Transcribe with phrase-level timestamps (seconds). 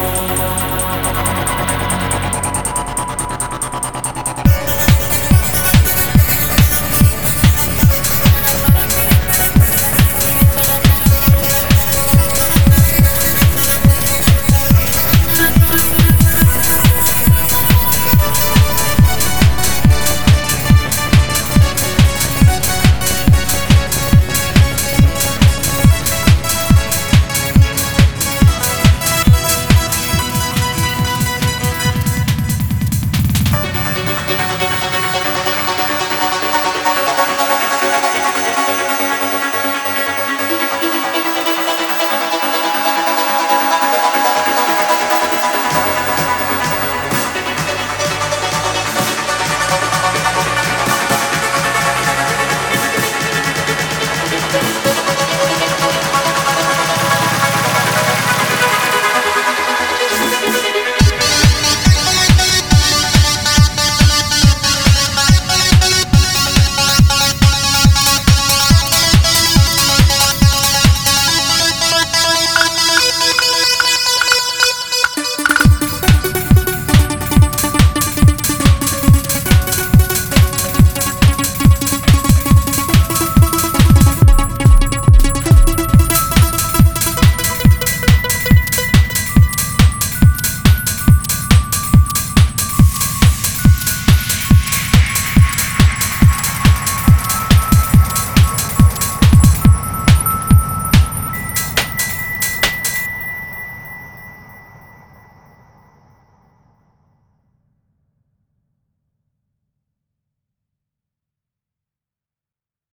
[0.00, 0.37] Oh.